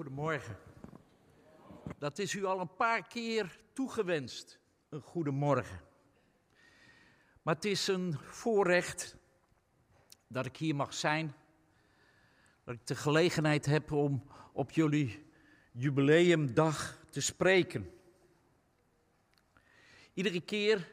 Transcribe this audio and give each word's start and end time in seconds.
Goedemorgen. 0.00 0.58
Dat 1.98 2.18
is 2.18 2.34
u 2.34 2.44
al 2.44 2.60
een 2.60 2.74
paar 2.76 3.06
keer 3.06 3.60
toegewenst, 3.72 4.58
een 4.88 5.00
goedemorgen. 5.00 5.80
Maar 7.42 7.54
het 7.54 7.64
is 7.64 7.86
een 7.86 8.14
voorrecht 8.18 9.16
dat 10.26 10.46
ik 10.46 10.56
hier 10.56 10.74
mag 10.74 10.94
zijn, 10.94 11.34
dat 12.64 12.74
ik 12.74 12.86
de 12.86 12.94
gelegenheid 12.94 13.66
heb 13.66 13.92
om 13.92 14.24
op 14.52 14.70
jullie 14.70 15.26
jubileumdag 15.72 17.04
te 17.10 17.20
spreken. 17.20 17.90
Iedere 20.14 20.40
keer 20.40 20.92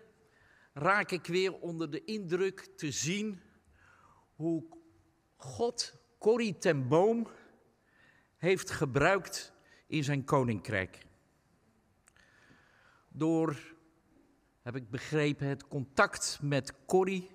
raak 0.73 1.11
ik 1.11 1.25
weer 1.25 1.59
onder 1.59 1.91
de 1.91 2.03
indruk 2.03 2.69
te 2.75 2.91
zien 2.91 3.41
hoe 4.35 4.63
God 5.35 5.95
Corrie 6.17 6.57
ten 6.57 6.87
Boom 6.87 7.27
heeft 8.37 8.71
gebruikt 8.71 9.53
in 9.87 10.03
zijn 10.03 10.23
koninkrijk. 10.23 11.05
Door, 13.09 13.75
heb 14.61 14.75
ik 14.75 14.89
begrepen, 14.89 15.47
het 15.47 15.67
contact 15.67 16.39
met 16.41 16.73
Corrie, 16.85 17.31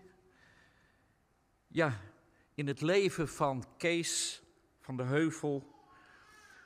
ja, 1.67 2.01
in 2.55 2.67
het 2.67 2.81
leven 2.81 3.29
van 3.29 3.65
Kees 3.77 4.43
van 4.81 4.97
de 4.97 5.03
Heuvel, 5.03 5.73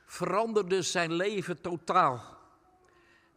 veranderde 0.05 0.81
zijn 0.81 1.13
leven 1.13 1.61
totaal. 1.61 2.37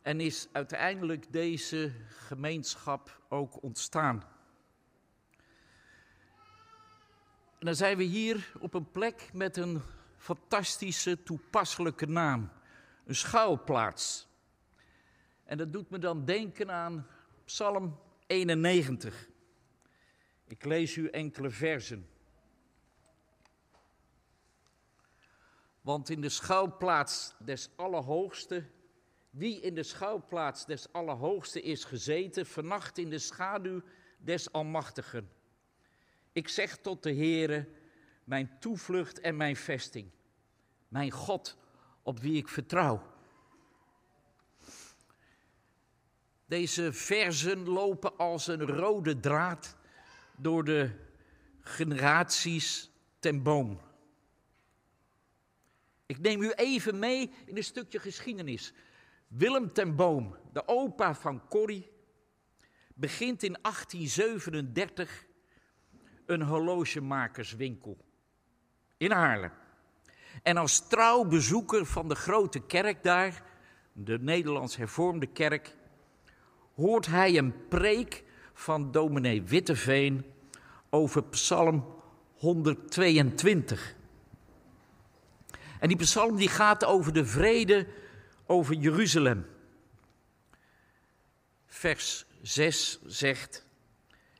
En 0.02 0.20
is 0.20 0.48
uiteindelijk 0.52 1.32
deze 1.32 1.92
gemeenschap 2.09 3.20
ook 3.28 3.62
ontstaan. 3.62 4.24
En 7.59 7.66
dan 7.66 7.74
zijn 7.74 7.96
we 7.96 8.02
hier 8.02 8.52
op 8.59 8.74
een 8.74 8.90
plek 8.90 9.30
met 9.32 9.56
een 9.56 9.82
fantastische, 10.20 11.23
toepasselijke 11.23 12.06
naam. 12.06 12.51
Een 13.04 13.15
schuilplaats. 13.15 14.29
En 15.45 15.59
dat 15.59 15.73
doet 15.73 15.90
me 15.90 15.99
dan 15.99 16.24
denken 16.24 16.71
aan 16.71 17.07
Psalm 17.45 18.01
91. 18.27 19.29
Ik 20.46 20.65
lees 20.65 20.96
u 20.96 21.09
enkele 21.09 21.51
versen. 21.51 22.09
Want 25.80 26.09
in 26.09 26.21
de 26.21 26.29
schuilplaats 26.29 27.34
des 27.38 27.71
Allerhoogste, 27.77 28.65
wie 29.30 29.60
in 29.60 29.74
de 29.74 29.82
schuilplaats 29.82 30.66
des 30.66 30.93
Allerhoogste 30.93 31.62
is 31.62 31.84
gezeten, 31.84 32.46
vernacht 32.46 32.99
in 32.99 33.10
de 33.10 33.18
schaduw 33.18 33.82
des 34.18 34.52
Almachtigen. 34.52 35.30
Ik 36.32 36.49
zeg 36.49 36.77
tot 36.77 37.02
de 37.02 37.15
Heere, 37.15 37.68
mijn 38.24 38.59
toevlucht 38.60 39.21
en 39.21 39.37
mijn 39.37 39.57
vesting. 39.57 40.10
Mijn 40.88 41.10
God 41.10 41.57
op 42.02 42.18
wie 42.18 42.37
ik 42.37 42.49
vertrouw. 42.49 43.02
Deze 46.46 46.93
versen 46.93 47.68
lopen 47.68 48.16
als 48.16 48.46
een 48.46 48.66
rode 48.66 49.21
draad 49.21 49.77
door 50.37 50.65
de 50.65 50.90
generaties 51.60 52.90
ten 53.18 53.43
boom. 53.43 53.80
Ik 56.07 56.18
neem 56.18 56.43
u 56.43 56.51
even 56.51 56.99
mee 56.99 57.32
in 57.46 57.57
een 57.57 57.65
stukje 57.65 57.99
geschiedenis. 57.99 58.73
Willem 59.29 59.73
ten 59.73 59.96
Boom, 59.96 60.37
de 60.52 60.68
opa 60.68 61.15
van 61.15 61.49
Corrie, 61.49 61.90
begint 62.95 63.43
in 63.43 63.59
1837 63.62 65.27
een 66.27 66.43
horlogemakerswinkel 66.43 68.09
in 69.00 69.10
Haarlem. 69.10 69.50
En 70.43 70.56
als 70.56 70.88
trouw 70.88 71.25
bezoeker 71.25 71.87
van 71.87 72.09
de 72.09 72.15
grote 72.15 72.60
kerk 72.60 73.03
daar, 73.03 73.43
de 73.93 74.19
Nederlands 74.19 74.76
Hervormde 74.76 75.26
Kerk, 75.26 75.76
hoort 76.75 77.06
hij 77.06 77.38
een 77.38 77.69
preek 77.69 78.25
van 78.53 78.93
dominee 78.93 79.43
Witteveen 79.43 80.25
over 80.91 81.22
Psalm 81.22 81.94
122. 82.34 83.94
En 85.78 85.88
die 85.88 85.97
psalm 85.97 86.37
die 86.37 86.49
gaat 86.49 86.84
over 86.84 87.12
de 87.12 87.27
vrede 87.27 87.87
over 88.47 88.75
Jeruzalem. 88.75 89.47
Vers 91.67 92.27
6 92.43 93.00
zegt: 93.06 93.67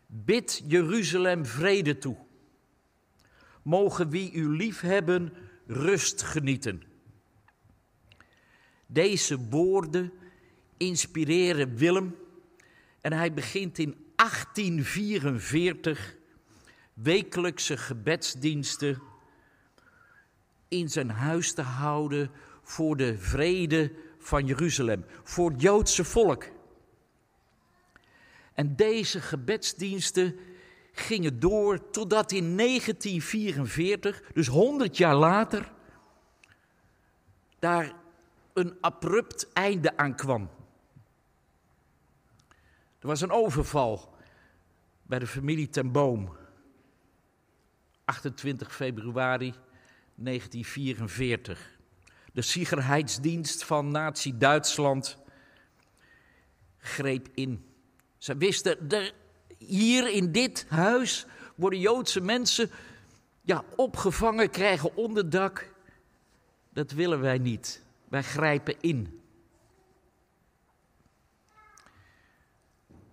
Bid 0.07 0.63
Jeruzalem 0.67 1.47
vrede 1.47 1.99
toe. 1.99 2.17
Mogen 3.63 4.11
wie 4.11 4.33
u 4.33 4.49
lief 4.49 4.81
hebben 4.81 5.33
rust 5.67 6.23
genieten. 6.23 6.83
Deze 8.87 9.39
woorden 9.39 10.13
inspireren 10.77 11.77
Willem 11.77 12.17
en 13.01 13.13
hij 13.13 13.35
begint 13.35 13.79
in 13.79 13.97
1844 14.17 16.17
wekelijkse 16.95 17.77
gebedsdiensten 17.77 19.03
in 20.69 20.91
zijn 20.91 21.11
huis 21.11 21.53
te 21.53 21.63
houden 21.63 22.31
voor 22.63 22.97
de 22.97 23.19
vrede 23.19 23.93
van 24.19 24.47
Jeruzalem, 24.47 25.05
voor 25.23 25.51
het 25.51 25.61
Joodse 25.61 26.05
volk. 26.05 26.45
En 28.55 28.77
deze 28.77 29.21
gebedsdiensten 29.21 30.39
gingen 31.01 31.41
door 31.41 31.91
totdat 31.91 32.33
in 32.33 32.57
1944, 32.57 34.23
dus 34.33 34.47
100 34.47 34.97
jaar 34.97 35.17
later, 35.17 35.73
daar 37.59 37.93
een 38.53 38.77
abrupt 38.81 39.53
einde 39.53 39.97
aan 39.97 40.15
kwam. 40.17 40.51
Er 42.99 43.07
was 43.07 43.21
een 43.21 43.31
overval 43.31 44.15
bij 45.03 45.19
de 45.19 45.27
familie 45.27 45.69
ten 45.69 45.93
Boom. 45.93 46.37
28 48.05 48.75
februari 48.75 49.55
1944. 50.15 51.79
De 52.33 52.43
Sicherheidsdienst 52.43 53.65
van 53.65 53.91
Nazi-Duitsland 53.91 55.19
greep 56.79 57.29
in. 57.35 57.65
Ze 58.19 58.37
wisten, 58.37 58.91
er, 58.91 59.13
hier 59.67 60.09
in 60.09 60.33
dit 60.33 60.67
huis 60.69 61.27
worden 61.55 61.79
Joodse 61.79 62.21
mensen 62.21 62.71
ja, 63.43 63.65
opgevangen, 63.77 64.51
krijgen 64.51 64.97
onderdak. 64.97 65.73
Dat 66.73 66.91
willen 66.91 67.21
wij 67.21 67.39
niet. 67.39 67.83
Wij 68.09 68.23
grijpen 68.23 68.81
in. 68.81 69.21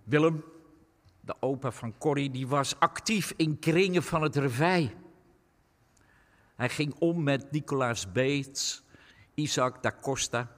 Willem, 0.04 0.44
de 1.20 1.34
opa 1.40 1.70
van 1.70 1.98
Corrie, 1.98 2.30
die 2.30 2.46
was 2.46 2.80
actief 2.80 3.32
in 3.36 3.58
kringen 3.58 4.02
van 4.02 4.22
het 4.22 4.36
revij. 4.36 4.96
Hij 6.56 6.68
ging 6.68 6.94
om 6.98 7.22
met 7.22 7.50
Nicolaas 7.50 8.12
Beets, 8.12 8.82
Isaac 9.34 9.82
da 9.82 9.94
Costa. 10.00 10.56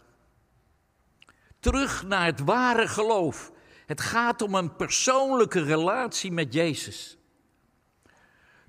Terug 1.61 2.05
naar 2.07 2.27
het 2.27 2.41
ware 2.41 2.89
geloof. 2.89 3.53
Het 3.91 4.01
gaat 4.01 4.43
om 4.43 4.55
een 4.55 4.77
persoonlijke 4.77 5.63
relatie 5.63 6.33
met 6.33 6.53
Jezus. 6.53 7.19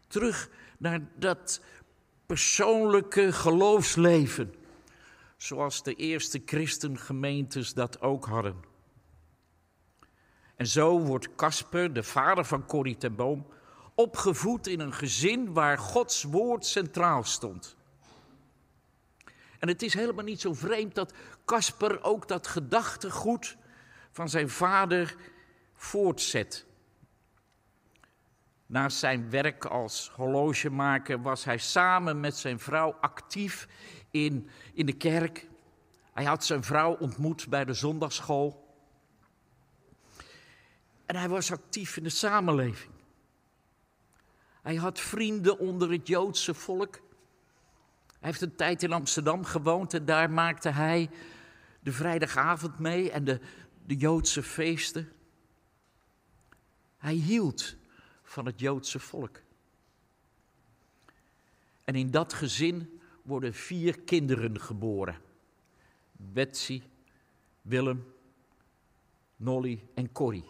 Terug 0.07 0.49
naar 0.77 1.01
dat 1.15 1.61
persoonlijke 2.25 3.31
geloofsleven. 3.31 4.53
Zoals 5.37 5.83
de 5.83 5.93
eerste 5.93 6.41
christengemeentes 6.45 7.73
dat 7.73 8.01
ook 8.01 8.25
hadden. 8.25 8.55
En 10.55 10.67
zo 10.67 10.99
wordt 10.99 11.35
Casper, 11.35 11.93
de 11.93 12.03
vader 12.03 12.45
van 12.45 12.65
Corrie 12.65 12.97
ten 12.97 13.15
Boom, 13.15 13.47
opgevoed 13.95 14.67
in 14.67 14.79
een 14.79 14.93
gezin 14.93 15.53
waar 15.53 15.77
Gods 15.77 16.23
woord 16.23 16.65
centraal 16.65 17.23
stond. 17.23 17.75
En 19.59 19.67
het 19.67 19.81
is 19.81 19.93
helemaal 19.93 20.25
niet 20.25 20.41
zo 20.41 20.53
vreemd 20.53 20.95
dat 20.95 21.13
Casper 21.45 22.03
ook 22.03 22.27
dat 22.27 22.47
gedachtegoed 22.47 23.59
van 24.11 24.29
zijn 24.29 24.49
vader 24.49 25.15
voortzet. 25.73 26.65
Naast 28.65 28.97
zijn 28.97 29.29
werk 29.29 29.65
als 29.65 30.11
horlogemaker 30.15 31.21
was 31.21 31.43
hij 31.43 31.57
samen 31.57 32.19
met 32.19 32.37
zijn 32.37 32.59
vrouw 32.59 32.91
actief 33.01 33.67
in, 34.11 34.49
in 34.73 34.85
de 34.85 34.93
kerk. 34.93 35.47
Hij 36.13 36.23
had 36.23 36.45
zijn 36.45 36.63
vrouw 36.63 36.93
ontmoet 36.93 37.49
bij 37.49 37.65
de 37.65 37.73
zondagschool. 37.73 38.75
En 41.05 41.15
hij 41.15 41.29
was 41.29 41.51
actief 41.51 41.97
in 41.97 42.03
de 42.03 42.09
samenleving. 42.09 42.91
Hij 44.61 44.75
had 44.75 44.99
vrienden 44.99 45.59
onder 45.59 45.91
het 45.91 46.07
Joodse 46.07 46.53
volk. 46.53 46.93
Hij 48.07 48.29
heeft 48.29 48.41
een 48.41 48.55
tijd 48.55 48.83
in 48.83 48.91
Amsterdam 48.91 49.45
gewoond 49.45 49.93
en 49.93 50.05
daar 50.05 50.29
maakte 50.29 50.69
hij 50.69 51.09
de 51.79 51.91
vrijdagavond 51.91 52.79
mee 52.79 53.11
en 53.11 53.23
de, 53.23 53.39
de 53.85 53.95
Joodse 53.95 54.43
feesten. 54.43 55.11
Hij 56.97 57.13
hield 57.13 57.75
van 58.23 58.45
het 58.45 58.59
Joodse 58.59 58.99
volk. 58.99 59.41
En 61.83 61.95
in 61.95 62.11
dat 62.11 62.33
gezin 62.33 62.99
worden 63.21 63.53
vier 63.53 63.99
kinderen 63.99 64.59
geboren. 64.59 65.21
Betsy, 66.11 66.81
Willem, 67.61 68.13
Nolly 69.35 69.83
en 69.93 70.11
Corrie. 70.11 70.45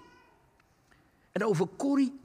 En 1.31 1.45
over 1.45 1.67
Corrie, 1.77 2.19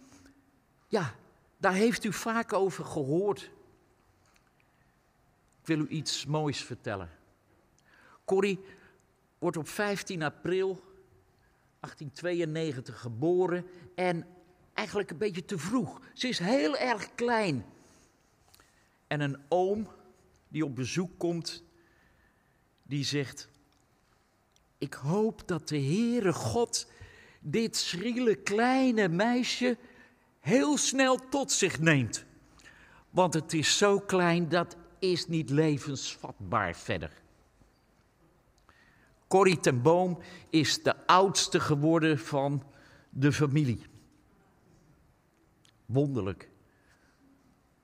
ja, 0.89 1.15
daar 1.57 1.73
heeft 1.73 2.05
u 2.05 2.13
vaak 2.13 2.53
over 2.53 2.85
gehoord. 2.85 3.51
Ik 5.61 5.67
wil 5.67 5.79
u 5.79 5.89
iets 5.89 6.27
moois 6.27 6.65
vertellen. 6.65 7.11
Corrie 8.25 8.65
wordt 9.39 9.57
op 9.57 9.69
15 9.69 10.23
april 10.23 10.86
1892 11.87 13.01
geboren 13.01 13.67
en 13.95 14.27
eigenlijk 14.75 15.11
een 15.11 15.19
beetje 15.19 15.45
te 15.45 15.59
vroeg. 15.59 16.01
Ze 16.13 16.29
is 16.29 16.39
heel 16.39 16.77
erg 16.77 17.15
klein. 17.15 17.65
En 19.07 19.21
een 19.21 19.39
oom 19.49 19.89
die 20.49 20.65
op 20.65 20.75
bezoek 20.75 21.19
komt, 21.19 21.65
die 22.83 23.05
zegt: 23.05 23.49
Ik 24.79 24.95
hoop 24.95 25.49
dat 25.49 25.69
de 25.69 25.81
Heere 25.81 26.33
God 26.33 26.91
dit 27.41 27.77
schriele 27.77 28.35
kleine 28.35 29.09
meisje 29.09 29.77
heel 30.41 30.77
snel 30.77 31.29
tot 31.29 31.53
zich 31.53 31.79
neemt. 31.81 32.25
Want 33.11 33.35
het 33.35 33.53
is 33.53 33.79
zo 33.79 33.99
klein, 33.99 34.49
dat 34.49 34.77
is 34.99 35.27
niet 35.27 35.51
levensvatbaar 35.51 36.77
verder. 36.77 37.25
Corrie 39.29 39.61
ten 39.61 39.83
Boom 39.83 40.19
is 40.51 40.83
de 40.83 41.07
oudste 41.07 41.61
geworden 41.61 42.19
van 42.19 42.63
de 43.11 43.33
familie. 43.33 43.87
Wonderlijk. 45.87 46.51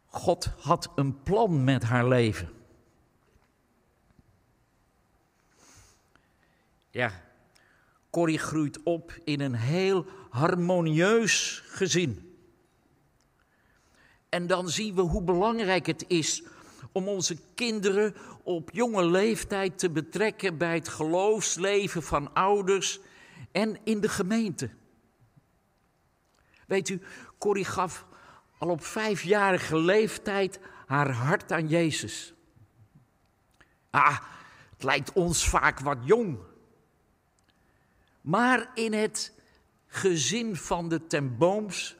God 0.06 0.44
had 0.44 0.92
een 0.94 1.22
plan 1.22 1.64
met 1.64 1.82
haar 1.82 2.08
leven. 2.08 2.48
Ja, 6.90 7.22
Corrie 8.10 8.38
groeit 8.38 8.82
op 8.82 9.18
in 9.24 9.40
een 9.40 9.54
heel 9.54 10.06
harmonieus 10.30 11.62
gezin. 11.66 12.36
En 14.28 14.46
dan 14.46 14.68
zien 14.68 14.94
we 14.94 15.00
hoe 15.00 15.22
belangrijk 15.22 15.86
het 15.86 16.04
is 16.08 16.42
om 16.92 17.08
onze 17.08 17.36
kinderen 17.54 18.14
op 18.42 18.70
jonge 18.72 19.04
leeftijd 19.04 19.78
te 19.78 19.90
betrekken 19.90 20.58
bij 20.58 20.74
het 20.74 20.88
geloofsleven 20.88 22.02
van 22.02 22.34
ouders 22.34 23.00
en 23.52 23.78
in 23.84 24.00
de 24.00 24.08
gemeente. 24.08 24.70
Weet 26.66 26.88
u, 26.88 27.00
Corrie 27.38 27.64
gaf 27.64 28.06
al 28.58 28.68
op 28.68 28.84
vijfjarige 28.84 29.76
leeftijd 29.76 30.60
haar 30.86 31.10
hart 31.10 31.52
aan 31.52 31.68
Jezus. 31.68 32.34
Ah, 33.90 34.18
het 34.70 34.82
lijkt 34.82 35.12
ons 35.12 35.48
vaak 35.48 35.80
wat 35.80 35.98
jong. 36.04 36.38
Maar 38.20 38.70
in 38.74 38.92
het 38.92 39.32
gezin 39.86 40.56
van 40.56 40.88
de 40.88 41.06
Tembooms 41.06 41.96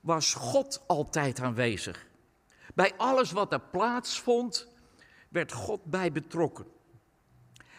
was 0.00 0.34
God 0.34 0.84
altijd 0.86 1.40
aanwezig. 1.40 2.06
Bij 2.74 2.94
alles 2.96 3.32
wat 3.32 3.52
er 3.52 3.60
plaatsvond, 3.60 4.68
werd 5.28 5.52
God 5.52 5.84
bij 5.84 6.12
betrokken. 6.12 6.66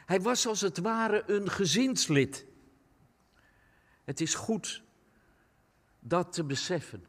Hij 0.06 0.22
was 0.22 0.48
als 0.48 0.62
het 0.62 0.78
ware 0.78 1.24
een 1.28 1.50
gezinslid. 1.50 2.46
Het 4.04 4.22
is 4.22 4.36
goed 4.36 4.84
dat 6.00 6.34
te 6.34 6.44
beseffen. 6.44 7.06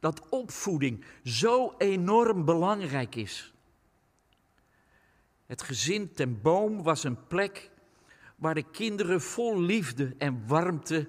Dat 0.00 0.28
opvoeding 0.28 1.04
zo 1.24 1.74
enorm 1.78 2.44
belangrijk 2.44 3.14
is. 3.14 3.54
Het 5.46 5.62
gezin 5.62 6.12
ten 6.12 6.42
boom 6.42 6.82
was 6.82 7.04
een 7.04 7.26
plek 7.26 7.70
waar 8.36 8.54
de 8.54 8.70
kinderen 8.70 9.20
vol 9.20 9.60
liefde 9.60 10.14
en 10.18 10.46
warmte 10.46 11.08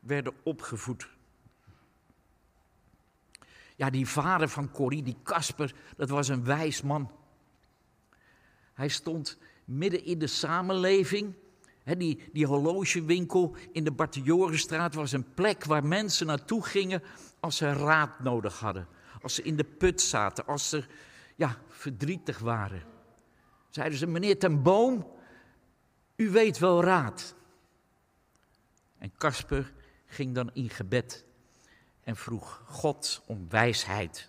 werden 0.00 0.34
opgevoed. 0.42 1.15
Ja, 3.76 3.90
die 3.90 4.08
vader 4.08 4.48
van 4.48 4.70
Corrie, 4.70 5.02
die 5.02 5.16
Kasper, 5.22 5.74
dat 5.96 6.08
was 6.08 6.28
een 6.28 6.44
wijs 6.44 6.82
man. 6.82 7.10
Hij 8.74 8.88
stond 8.88 9.38
midden 9.64 10.04
in 10.04 10.18
de 10.18 10.26
samenleving. 10.26 11.34
die, 11.84 12.28
die 12.32 12.46
horlogewinkel 12.46 13.56
in 13.72 13.84
de 13.84 13.92
Bartiorenstraat 13.92 14.94
was 14.94 15.12
een 15.12 15.34
plek 15.34 15.64
waar 15.64 15.84
mensen 15.84 16.26
naartoe 16.26 16.64
gingen 16.64 17.02
als 17.40 17.56
ze 17.56 17.72
raad 17.72 18.20
nodig 18.20 18.58
hadden. 18.58 18.88
Als 19.22 19.34
ze 19.34 19.42
in 19.42 19.56
de 19.56 19.64
put 19.64 20.00
zaten, 20.00 20.46
als 20.46 20.68
ze 20.68 20.84
ja, 21.36 21.58
verdrietig 21.68 22.38
waren. 22.38 22.82
Zeiden 23.70 23.98
ze, 23.98 24.06
meneer 24.06 24.38
ten 24.38 24.62
Boom, 24.62 25.06
u 26.16 26.30
weet 26.30 26.58
wel 26.58 26.82
raad. 26.82 27.34
En 28.98 29.12
Kasper 29.16 29.72
ging 30.06 30.34
dan 30.34 30.50
in 30.52 30.70
gebed 30.70 31.25
en 32.06 32.16
vroeg 32.16 32.62
God 32.66 33.22
om 33.26 33.48
wijsheid. 33.48 34.28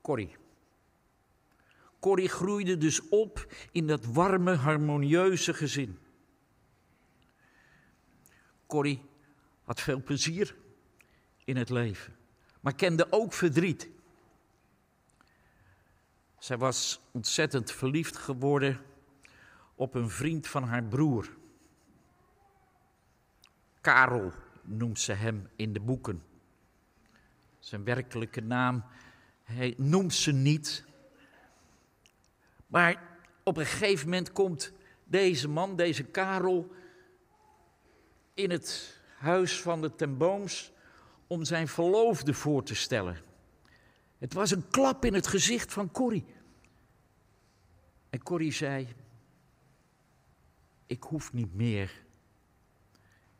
Corrie. 0.00 0.36
Corrie 2.00 2.28
groeide 2.28 2.78
dus 2.78 3.08
op 3.08 3.46
in 3.70 3.86
dat 3.86 4.04
warme, 4.04 4.54
harmonieuze 4.54 5.54
gezin. 5.54 5.98
Corrie 8.66 9.02
had 9.64 9.80
veel 9.80 10.02
plezier 10.02 10.56
in 11.44 11.56
het 11.56 11.70
leven, 11.70 12.16
maar 12.60 12.74
kende 12.74 13.06
ook 13.10 13.32
verdriet. 13.32 13.88
Zij 16.38 16.58
was 16.58 17.00
ontzettend 17.12 17.70
verliefd 17.72 18.16
geworden 18.16 18.80
op 19.74 19.94
een 19.94 20.10
vriend 20.10 20.46
van 20.46 20.62
haar 20.62 20.84
broer. 20.84 21.40
Karel 23.82 24.32
noemt 24.62 25.00
ze 25.00 25.12
hem 25.12 25.48
in 25.56 25.72
de 25.72 25.80
boeken. 25.80 26.22
Zijn 27.58 27.84
werkelijke 27.84 28.40
naam 28.40 28.84
hij 29.42 29.74
noemt 29.76 30.14
ze 30.14 30.32
niet. 30.32 30.84
Maar 32.66 33.02
op 33.42 33.56
een 33.56 33.66
gegeven 33.66 34.08
moment 34.08 34.32
komt 34.32 34.72
deze 35.04 35.48
man, 35.48 35.76
deze 35.76 36.04
Karel, 36.04 36.70
in 38.34 38.50
het 38.50 39.00
huis 39.18 39.60
van 39.60 39.80
de 39.80 39.94
Tembooms 39.94 40.72
om 41.26 41.44
zijn 41.44 41.68
verloofde 41.68 42.34
voor 42.34 42.62
te 42.62 42.74
stellen. 42.74 43.16
Het 44.18 44.32
was 44.32 44.50
een 44.50 44.68
klap 44.68 45.04
in 45.04 45.14
het 45.14 45.26
gezicht 45.26 45.72
van 45.72 45.90
Corrie. 45.90 46.24
En 48.10 48.22
Corrie 48.22 48.52
zei: 48.52 48.88
Ik 50.86 51.02
hoef 51.02 51.32
niet 51.32 51.54
meer. 51.54 52.02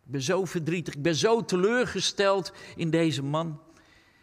Ik 0.05 0.11
ben 0.11 0.23
zo 0.23 0.45
verdrietig, 0.45 0.95
ik 0.95 1.03
ben 1.03 1.15
zo 1.15 1.45
teleurgesteld 1.45 2.53
in 2.77 2.91
deze 2.91 3.23
man. 3.23 3.63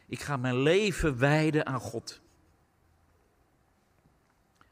Ik 0.08 0.22
ga 0.22 0.38
mijn 0.38 0.62
leven 0.62 1.18
wijden 1.18 1.66
aan 1.66 1.80
God. 1.80 2.22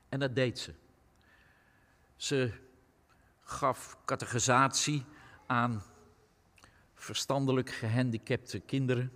En 0.09 0.19
dat 0.19 0.35
deed 0.35 0.59
ze. 0.59 0.73
Ze 2.15 2.51
gaf 3.43 3.97
catechisatie 4.05 5.05
aan 5.45 5.83
verstandelijk 6.95 7.69
gehandicapte 7.69 8.59
kinderen. 8.59 9.11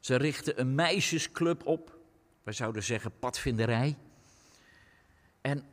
Ze 0.00 0.16
richtte 0.16 0.58
een 0.58 0.74
meisjesclub 0.74 1.66
op. 1.66 1.98
Wij 2.42 2.52
zouden 2.52 2.82
zeggen 2.82 3.18
padvinderij. 3.18 3.98
En 5.40 5.64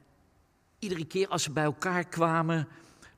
iedere 0.80 1.06
keer 1.06 1.28
als 1.28 1.44
ze 1.44 1.52
bij 1.52 1.64
elkaar 1.64 2.06
kwamen, 2.06 2.68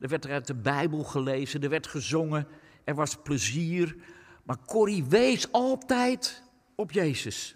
er 0.04 0.10
werd 0.10 0.26
er 0.26 0.32
uit 0.32 0.48
de 0.48 0.56
Bijbel 0.56 1.04
gelezen, 1.04 1.62
er 1.62 1.70
werd 1.70 1.88
gezongen, 1.88 2.48
er 2.84 2.96
was 2.96 3.16
plezier. 3.16 3.96
Maar 4.44 4.58
Corrie 4.66 5.04
wees 5.04 5.52
altijd 5.52 6.44
op 6.76 6.92
Jezus. 6.92 7.56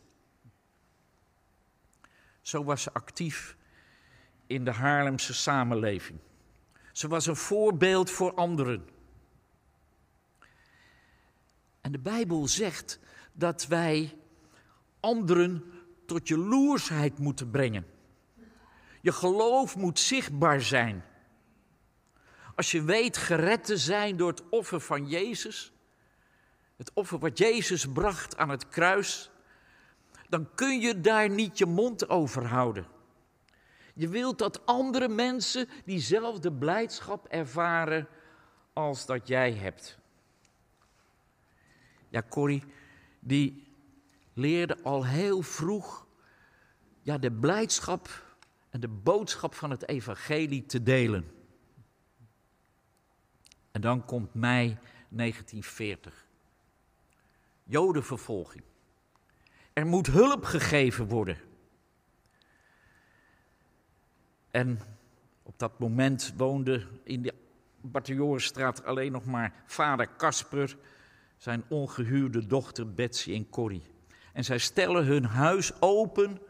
Zo 2.41 2.63
was 2.63 2.81
ze 2.81 2.93
actief 2.93 3.57
in 4.45 4.65
de 4.65 4.71
Haarlemse 4.71 5.33
samenleving. 5.33 6.19
Ze 6.91 7.07
was 7.07 7.25
een 7.25 7.35
voorbeeld 7.35 8.09
voor 8.09 8.33
anderen. 8.33 8.87
En 11.81 11.91
de 11.91 11.99
Bijbel 11.99 12.47
zegt 12.47 12.99
dat 13.33 13.67
wij 13.67 14.17
anderen 14.99 15.63
tot 16.05 16.27
jaloersheid 16.27 17.17
moeten 17.17 17.49
brengen. 17.49 17.85
Je 19.01 19.11
geloof 19.11 19.75
moet 19.75 19.99
zichtbaar 19.99 20.61
zijn. 20.61 21.03
Als 22.57 22.71
je 22.71 22.83
weet 22.83 23.17
gered 23.17 23.63
te 23.63 23.77
zijn 23.77 24.17
door 24.17 24.29
het 24.29 24.49
offer 24.49 24.79
van 24.79 25.07
Jezus, 25.07 25.71
het 26.75 26.91
offer 26.93 27.19
wat 27.19 27.37
Jezus 27.37 27.91
bracht 27.91 28.37
aan 28.37 28.49
het 28.49 28.67
kruis, 28.67 29.29
dan 30.29 30.49
kun 30.55 30.79
je 30.79 31.01
daar 31.01 31.29
niet 31.29 31.57
je 31.57 31.65
mond 31.65 32.09
over 32.09 32.45
houden. 32.45 32.87
Je 33.93 34.07
wilt 34.07 34.37
dat 34.37 34.65
andere 34.65 35.07
mensen 35.07 35.69
diezelfde 35.85 36.51
blijdschap 36.51 37.27
ervaren 37.27 38.07
als 38.73 39.05
dat 39.05 39.27
jij 39.27 39.53
hebt. 39.53 39.97
Ja, 42.09 42.23
Corrie, 42.29 42.63
die 43.19 43.67
leerde 44.33 44.77
al 44.83 45.05
heel 45.05 45.41
vroeg 45.41 46.05
ja, 47.01 47.17
de 47.17 47.31
blijdschap 47.31 48.35
en 48.69 48.79
de 48.79 48.87
boodschap 48.87 49.53
van 49.53 49.71
het 49.71 49.87
evangelie 49.87 50.65
te 50.65 50.83
delen. 50.83 51.36
En 53.77 53.83
dan 53.83 54.05
komt 54.05 54.33
mei 54.33 54.77
1940. 55.09 56.27
Jodenvervolging. 57.63 58.63
Er 59.73 59.85
moet 59.85 60.07
hulp 60.07 60.43
gegeven 60.43 61.07
worden. 61.07 61.37
En 64.51 64.79
op 65.43 65.59
dat 65.59 65.79
moment 65.79 66.33
woonde 66.37 66.87
in 67.03 67.21
de 67.21 67.33
Bartiorenstraat 67.81 68.83
alleen 68.83 69.11
nog 69.11 69.25
maar 69.25 69.63
vader 69.65 70.07
Kasper, 70.07 70.77
zijn 71.37 71.63
ongehuwde 71.69 72.47
dochter 72.47 72.93
Betsy 72.93 73.33
en 73.33 73.49
Corrie. 73.49 73.83
En 74.33 74.43
zij 74.43 74.57
stellen 74.57 75.05
hun 75.05 75.25
huis 75.25 75.81
open 75.81 76.41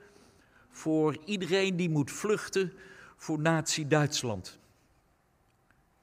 voor 0.70 1.18
iedereen 1.26 1.76
die 1.76 1.90
moet 1.90 2.12
vluchten 2.12 2.74
voor 3.16 3.40
Nazi-Duitsland. 3.40 4.60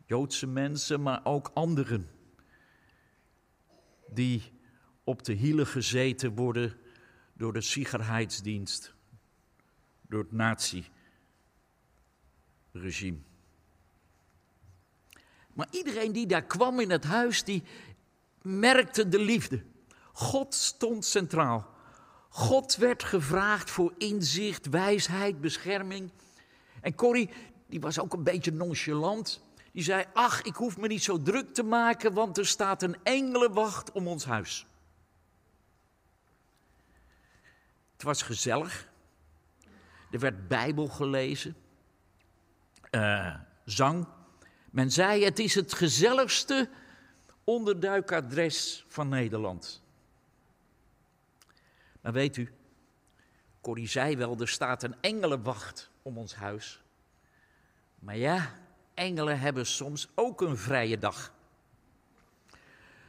Joodse 0.06 0.46
mensen, 0.46 1.02
maar 1.02 1.20
ook 1.24 1.50
anderen 1.54 2.08
die 4.08 4.52
op 5.04 5.24
de 5.24 5.32
hielen 5.32 5.66
gezeten 5.66 6.34
worden 6.34 6.76
door 7.32 7.52
de 7.52 7.60
Sicherheidsdienst, 7.60 8.94
door 10.08 10.22
het 10.22 10.32
nazi-regime. 10.32 13.18
Maar 15.52 15.68
iedereen 15.70 16.12
die 16.12 16.26
daar 16.26 16.44
kwam 16.44 16.80
in 16.80 16.90
het 16.90 17.04
huis, 17.04 17.44
die 17.44 17.62
merkte 18.42 19.08
de 19.08 19.18
liefde. 19.18 19.62
God 20.12 20.54
stond 20.54 21.04
centraal. 21.04 21.72
God 22.28 22.76
werd 22.76 23.04
gevraagd 23.04 23.70
voor 23.70 23.94
inzicht, 23.98 24.68
wijsheid, 24.68 25.40
bescherming. 25.40 26.10
En 26.80 26.94
Corrie, 26.94 27.30
die 27.66 27.80
was 27.80 27.98
ook 27.98 28.12
een 28.12 28.22
beetje 28.22 28.52
nonchalant. 28.52 29.43
Die 29.74 29.82
zei: 29.82 30.04
Ach, 30.12 30.42
ik 30.42 30.54
hoef 30.54 30.76
me 30.76 30.86
niet 30.86 31.02
zo 31.02 31.22
druk 31.22 31.54
te 31.54 31.62
maken, 31.62 32.12
want 32.12 32.38
er 32.38 32.46
staat 32.46 32.82
een 32.82 32.96
engelenwacht 33.02 33.92
om 33.92 34.08
ons 34.08 34.24
huis. 34.24 34.66
Het 37.92 38.02
was 38.02 38.22
gezellig. 38.22 38.88
Er 40.10 40.18
werd 40.18 40.48
Bijbel 40.48 40.86
gelezen, 40.86 41.56
uh, 42.90 43.34
zang. 43.64 44.06
Men 44.70 44.90
zei: 44.90 45.24
Het 45.24 45.38
is 45.38 45.54
het 45.54 45.72
gezelligste 45.72 46.70
onderduikadres 47.44 48.84
van 48.88 49.08
Nederland. 49.08 49.82
Maar 52.00 52.12
weet 52.12 52.36
u, 52.36 52.52
Corrie 53.60 53.88
zei 53.88 54.16
wel, 54.16 54.40
er 54.40 54.48
staat 54.48 54.82
een 54.82 54.94
engelenwacht 55.00 55.90
om 56.02 56.18
ons 56.18 56.34
huis. 56.34 56.82
Maar 57.98 58.16
ja, 58.16 58.54
engelen 58.94 59.40
hebben 59.40 59.66
soms 59.66 60.08
ook 60.14 60.40
een 60.40 60.56
vrije 60.56 60.98
dag. 60.98 61.32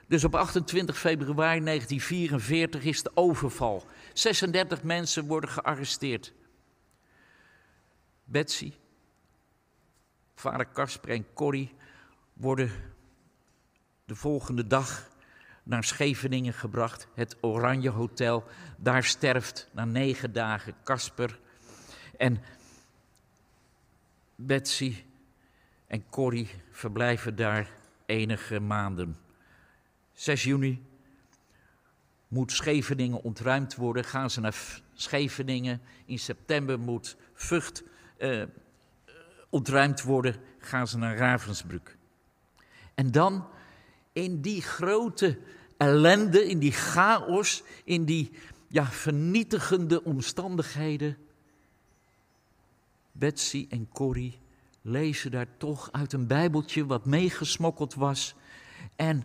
Dus 0.08 0.24
op 0.24 0.36
28 0.36 1.00
februari 1.00 1.64
1944 1.64 2.84
is 2.84 3.04
de 3.04 3.12
overval. 3.14 3.86
36 4.14 4.84
mensen 4.84 5.26
worden 5.26 5.50
gearresteerd. 5.50 6.34
Betsy, 8.24 8.74
vader 10.36 10.66
Kasper 10.66 11.10
en 11.10 11.34
Corrie 11.34 11.74
worden 12.34 12.72
de 14.06 14.16
volgende 14.16 14.68
dag 14.68 15.10
naar 15.64 15.84
Scheveningen 15.84 16.54
gebracht, 16.54 17.08
het 17.14 17.36
Oranje 17.42 17.90
Hotel. 17.90 18.44
Daar 18.78 19.04
sterft 19.04 19.70
na 19.72 19.86
negen 19.86 20.34
dagen 20.34 20.76
Kasper. 20.84 21.40
En 22.18 22.44
Betsy 24.36 25.04
en 25.88 26.10
Corrie 26.10 26.50
verblijven 26.72 27.36
daar 27.36 27.70
enige 28.06 28.60
maanden. 28.60 29.18
6 30.14 30.44
juni 30.44 30.84
moet 32.28 32.52
Scheveningen 32.52 33.24
ontruimd 33.24 33.76
worden. 33.76 34.04
Gaan 34.04 34.30
ze 34.30 34.40
naar 34.40 34.82
Scheveningen. 34.94 35.82
In 36.06 36.20
september 36.20 36.80
moet 36.80 37.18
Vught 37.34 37.84
eh, 38.18 38.44
ontruimd 39.50 40.02
worden. 40.02 40.36
Gaan 40.58 40.88
ze 40.88 40.98
naar 40.98 41.18
Ravensbrück. 41.18 41.98
En 42.94 43.12
dan 43.12 43.48
in 44.14 44.42
die 44.42 44.62
grote 44.62 45.38
ellende, 45.78 46.46
in 46.46 46.60
die 46.60 46.72
chaos, 46.72 47.64
in 47.84 48.06
die 48.06 48.32
ja, 48.68 48.86
vernietigende 48.86 50.04
omstandigheden. 50.04 51.18
Betsy 53.12 53.66
en 53.70 53.90
Corrie 53.90 54.40
lezen 54.88 55.32
daar 55.32 55.48
toch 55.58 55.92
uit 55.92 56.14
een 56.14 56.28
Bijbeltje 56.28 56.86
wat 56.86 57.06
meegesmokkeld 57.06 57.94
was. 57.94 58.36
En 58.96 59.24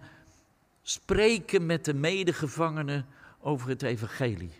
spreken 0.82 1.66
met 1.66 1.84
de 1.84 1.94
medegevangenen 1.94 3.06
over 3.40 3.68
het 3.68 3.82
Evangelie. 3.82 4.52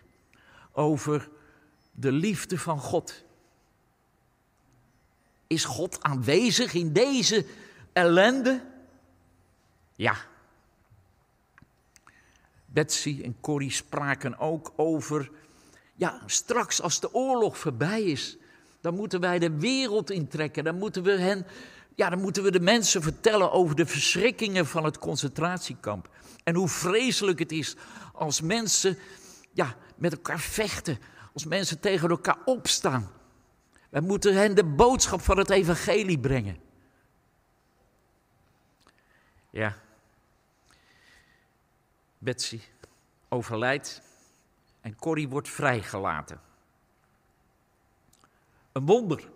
Over 0.71 1.29
de 1.91 2.11
liefde 2.11 2.57
van 2.57 2.79
God. 2.79 3.23
Is 5.47 5.65
God 5.65 6.03
aanwezig 6.03 6.73
in 6.73 6.93
deze 6.93 7.45
ellende? 7.93 8.63
Ja. 9.95 10.15
Betsy 12.65 13.21
en 13.23 13.37
Corrie 13.39 13.71
spraken 13.71 14.37
ook 14.37 14.73
over, 14.75 15.31
ja, 15.95 16.21
straks 16.25 16.81
als 16.81 16.99
de 16.99 17.13
oorlog 17.13 17.57
voorbij 17.57 18.03
is, 18.03 18.37
dan 18.81 18.95
moeten 18.95 19.19
wij 19.19 19.39
de 19.39 19.59
wereld 19.59 20.11
intrekken. 20.11 20.63
Dan 20.63 20.77
moeten 20.77 21.03
we 21.03 21.11
hen, 21.11 21.45
ja, 21.95 22.09
dan 22.09 22.21
moeten 22.21 22.43
we 22.43 22.51
de 22.51 22.59
mensen 22.59 23.01
vertellen 23.01 23.51
over 23.51 23.75
de 23.75 23.85
verschrikkingen 23.85 24.65
van 24.65 24.83
het 24.83 24.99
concentratiekamp. 24.99 26.09
En 26.43 26.55
hoe 26.55 26.67
vreselijk 26.67 27.39
het 27.39 27.51
is 27.51 27.75
als 28.13 28.41
mensen, 28.41 28.97
ja, 29.53 29.75
met 29.95 30.11
elkaar 30.11 30.39
vechten, 30.39 30.99
als 31.33 31.45
mensen 31.45 31.79
tegen 31.79 32.09
elkaar 32.09 32.37
opstaan. 32.45 33.11
Wij 33.89 34.01
moeten 34.01 34.35
hen 34.35 34.55
de 34.55 34.63
boodschap 34.63 35.21
van 35.21 35.37
het 35.37 35.49
evangelie 35.49 36.19
brengen. 36.19 36.57
Ja. 39.49 39.77
Betsy 42.17 42.59
overlijdt 43.29 44.01
en 44.81 44.95
Corrie 44.95 45.27
wordt 45.27 45.49
vrijgelaten. 45.49 46.50
Een 48.71 48.85
wonder. 48.85 49.31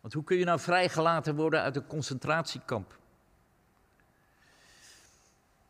Want 0.00 0.12
hoe 0.12 0.24
kun 0.24 0.36
je 0.36 0.44
nou 0.44 0.60
vrijgelaten 0.60 1.36
worden 1.36 1.60
uit 1.60 1.76
een 1.76 1.86
concentratiekamp? 1.86 2.98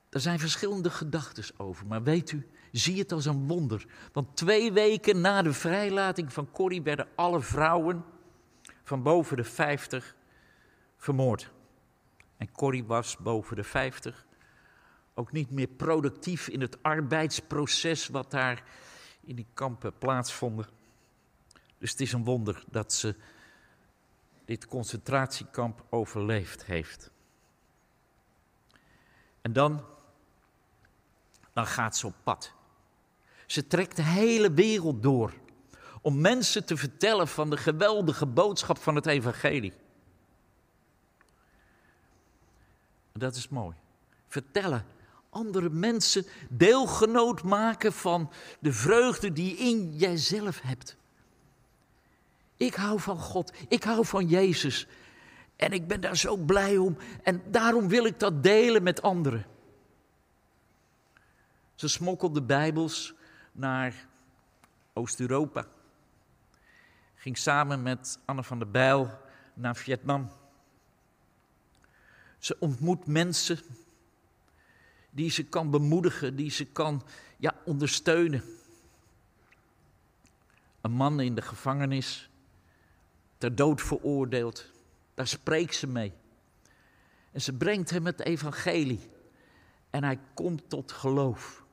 Er 0.08 0.20
zijn 0.20 0.38
verschillende 0.38 0.90
gedachten 0.90 1.44
over, 1.56 1.86
maar 1.86 2.02
weet 2.02 2.32
u, 2.32 2.48
zie 2.72 2.98
het 2.98 3.12
als 3.12 3.24
een 3.24 3.46
wonder. 3.46 3.86
Want 4.12 4.36
twee 4.36 4.72
weken 4.72 5.20
na 5.20 5.42
de 5.42 5.52
vrijlating 5.52 6.32
van 6.32 6.50
Corrie 6.50 6.82
werden 6.82 7.08
alle 7.14 7.40
vrouwen 7.40 8.04
van 8.82 9.02
boven 9.02 9.36
de 9.36 9.44
50 9.44 10.16
vermoord. 10.96 11.52
En 12.36 12.52
Corrie 12.52 12.84
was 12.84 13.16
boven 13.16 13.56
de 13.56 13.64
50 13.64 14.26
ook 15.18 15.32
niet 15.32 15.50
meer 15.50 15.68
productief 15.68 16.48
in 16.48 16.60
het 16.60 16.82
arbeidsproces 16.82 18.08
wat 18.08 18.30
daar 18.30 18.64
in 19.20 19.36
die 19.36 19.46
kampen 19.54 19.98
plaatsvonden. 19.98 20.66
Dus 21.78 21.90
het 21.90 22.00
is 22.00 22.12
een 22.12 22.24
wonder 22.24 22.64
dat 22.70 22.92
ze 22.92 23.14
dit 24.44 24.66
concentratiekamp 24.66 25.84
overleefd 25.90 26.64
heeft. 26.64 27.10
En 29.40 29.52
dan, 29.52 29.84
dan 31.52 31.66
gaat 31.66 31.96
ze 31.96 32.06
op 32.06 32.14
pad. 32.22 32.52
Ze 33.46 33.66
trekt 33.66 33.96
de 33.96 34.02
hele 34.02 34.52
wereld 34.52 35.02
door 35.02 35.32
om 36.00 36.20
mensen 36.20 36.64
te 36.64 36.76
vertellen 36.76 37.28
van 37.28 37.50
de 37.50 37.56
geweldige 37.56 38.26
boodschap 38.26 38.78
van 38.78 38.94
het 38.94 39.06
evangelie. 39.06 39.72
En 43.12 43.20
dat 43.20 43.36
is 43.36 43.48
mooi. 43.48 43.76
Vertellen 44.28 44.86
andere 45.30 45.70
mensen 45.70 46.26
deelgenoot 46.48 47.42
maken 47.42 47.92
van 47.92 48.30
de 48.58 48.72
vreugde 48.72 49.32
die 49.32 49.56
in 49.56 49.96
jijzelf 49.96 50.60
hebt. 50.60 50.96
Ik 52.56 52.74
hou 52.74 53.00
van 53.00 53.18
God, 53.18 53.52
ik 53.68 53.84
hou 53.84 54.06
van 54.06 54.26
Jezus. 54.28 54.86
En 55.56 55.72
ik 55.72 55.86
ben 55.86 56.00
daar 56.00 56.16
zo 56.16 56.36
blij 56.36 56.76
om 56.76 56.96
en 57.22 57.42
daarom 57.50 57.88
wil 57.88 58.04
ik 58.04 58.20
dat 58.20 58.42
delen 58.42 58.82
met 58.82 59.02
anderen. 59.02 59.46
Ze 61.74 61.88
smokkelde 61.88 62.42
Bijbels 62.42 63.14
naar 63.52 64.06
Oost-Europa. 64.92 65.66
Ging 67.14 67.38
samen 67.38 67.82
met 67.82 68.18
Anne 68.24 68.42
van 68.42 68.58
der 68.58 68.70
Bijl 68.70 69.18
naar 69.54 69.76
Vietnam. 69.76 70.30
Ze 72.38 72.56
ontmoet 72.58 73.06
mensen 73.06 73.58
die 75.10 75.30
ze 75.30 75.44
kan 75.44 75.70
bemoedigen, 75.70 76.36
die 76.36 76.50
ze 76.50 76.64
kan 76.64 77.02
ja, 77.36 77.54
ondersteunen. 77.64 78.42
Een 80.80 80.92
man 80.92 81.20
in 81.20 81.34
de 81.34 81.42
gevangenis, 81.42 82.30
ter 83.38 83.54
dood 83.54 83.82
veroordeeld, 83.82 84.70
daar 85.14 85.26
spreekt 85.26 85.74
ze 85.74 85.86
mee. 85.86 86.12
En 87.32 87.40
ze 87.40 87.52
brengt 87.52 87.90
hem 87.90 88.06
het 88.06 88.20
evangelie. 88.20 89.10
En 89.90 90.04
hij 90.04 90.18
komt 90.34 90.68
tot 90.68 90.92
geloof. 90.92 91.64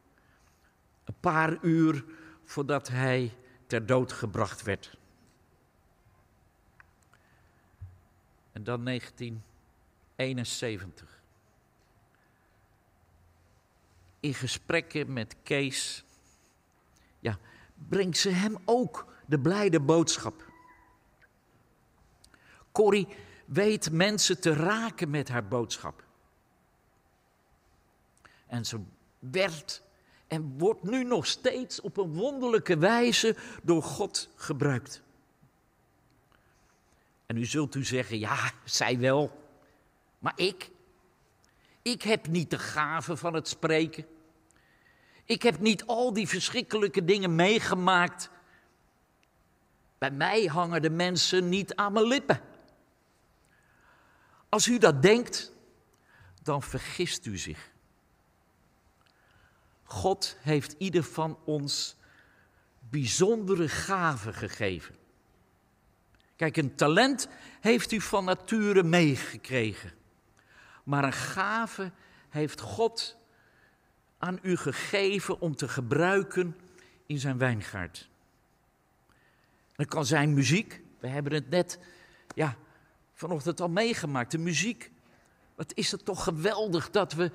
Een 1.04 1.16
paar 1.20 1.58
uur 1.62 2.06
voordat 2.44 2.88
hij 2.88 3.38
ter 3.68 3.86
dood 3.86 4.12
gebracht 4.12 4.62
werd. 4.62 4.98
En 8.52 8.64
dan 8.64 8.86
1971. 8.86 11.22
In 14.20 14.34
gesprekken 14.34 15.14
met 15.14 15.36
Kees, 15.44 16.04
ja, 17.20 17.38
brengt 17.88 18.18
ze 18.18 18.30
hem 18.30 18.58
ook 18.66 19.14
de 19.26 19.40
blijde 19.40 19.80
boodschap. 19.80 20.52
Corrie 22.74 23.08
weet 23.46 23.92
mensen 23.92 24.42
te 24.42 24.54
raken 24.54 25.10
met 25.10 25.30
haar 25.30 25.48
boodschap. 25.48 26.04
En 28.48 28.66
ze 28.66 28.80
werd 29.20 29.82
en 30.28 30.58
wordt 30.58 30.84
nu 30.84 31.04
nog 31.04 31.26
steeds 31.26 31.82
op 31.82 31.98
een 31.98 32.14
wonderlijke 32.14 32.78
wijze 32.78 33.36
door 33.64 33.84
God 33.84 34.30
gebruikt. 34.36 35.02
En 37.26 37.38
u 37.38 37.46
zult 37.46 37.76
u 37.76 37.84
zeggen, 37.84 38.20
ja, 38.20 38.52
zij 38.64 39.00
wel, 39.00 39.42
maar 40.20 40.34
ik? 40.36 40.72
Ik 41.82 42.02
heb 42.02 42.28
niet 42.28 42.50
de 42.50 42.60
gave 42.60 43.18
van 43.18 43.34
het 43.34 43.48
spreken. 43.48 44.06
Ik 45.26 45.42
heb 45.44 45.60
niet 45.60 45.86
al 45.86 46.14
die 46.14 46.28
verschrikkelijke 46.28 47.06
dingen 47.06 47.36
meegemaakt. 47.36 48.30
Bij 49.98 50.12
mij 50.12 50.46
hangen 50.46 50.82
de 50.82 50.90
mensen 50.90 51.50
niet 51.50 51.76
aan 51.76 51.94
mijn 51.94 52.06
lippen. 52.06 52.42
Als 54.54 54.68
u 54.68 54.78
dat 54.78 55.02
denkt, 55.02 55.52
dan 56.42 56.64
vergist 56.64 57.26
u 57.26 57.38
zich. 57.38 57.72
God 59.84 60.38
heeft 60.40 60.76
ieder 60.78 61.04
van 61.04 61.40
ons 61.46 61.96
bijzondere 62.90 63.70
gaven 63.70 64.34
gegeven. 64.34 64.96
Kijk, 66.36 66.58
een 66.58 66.76
talent 66.76 67.28
heeft 67.62 67.92
u 67.92 68.02
van 68.02 68.26
nature 68.26 68.84
meegekregen. 68.84 69.92
Maar 70.84 71.04
een 71.04 71.14
gave 71.14 71.92
heeft 72.30 72.60
God 72.62 73.18
aan 74.18 74.40
u 74.42 74.58
gegeven 74.58 75.40
om 75.40 75.56
te 75.56 75.68
gebruiken 75.68 76.58
in 77.06 77.20
zijn 77.20 77.38
wijngaard. 77.38 78.10
Dat 79.76 79.88
kan 79.88 80.06
zijn 80.06 80.34
muziek. 80.34 80.82
We 81.00 81.08
hebben 81.08 81.34
het 81.34 81.50
net 81.50 81.80
ja, 82.36 82.58
vanochtend 83.14 83.62
al 83.62 83.70
meegemaakt. 83.70 84.32
De 84.32 84.38
muziek. 84.38 84.92
Wat 85.56 85.74
is 85.74 85.92
het 85.92 86.06
toch 86.06 86.24
geweldig 86.24 86.90
dat 86.90 87.14
we 87.14 87.32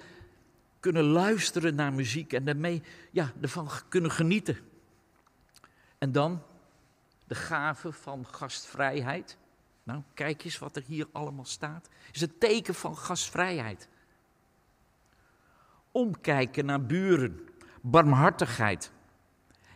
kunnen 0.80 1.04
luisteren 1.04 1.74
naar 1.74 1.92
muziek 1.92 2.32
en 2.32 2.44
daarmee 2.44 2.82
ja, 3.10 3.32
ervan 3.40 3.68
kunnen 3.88 4.10
genieten. 4.10 4.58
En 5.98 6.12
dan 6.12 6.42
de 7.26 7.34
gave 7.34 7.92
van 7.92 8.26
gastvrijheid. 8.26 9.36
Nou, 9.82 10.02
kijk 10.14 10.44
eens 10.44 10.58
wat 10.58 10.76
er 10.76 10.82
hier 10.86 11.06
allemaal 11.12 11.44
staat. 11.44 11.88
Is 12.12 12.20
het 12.20 12.40
teken 12.40 12.74
van 12.74 12.96
gastvrijheid. 12.96 13.88
Omkijken 15.90 16.64
naar 16.64 16.82
buren, 16.82 17.48
barmhartigheid 17.80 18.90